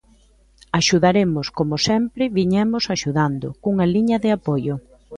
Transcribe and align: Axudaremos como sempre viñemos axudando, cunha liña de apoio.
Axudaremos 0.79 1.45
como 1.57 1.75
sempre 1.87 2.23
viñemos 2.37 2.83
axudando, 2.95 3.47
cunha 3.63 3.85
liña 3.93 4.17
de 4.23 4.29
apoio. 4.37 4.75